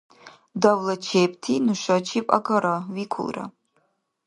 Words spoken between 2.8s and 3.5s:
викӀулра.